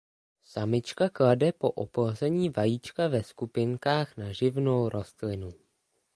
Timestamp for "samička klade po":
0.43-1.71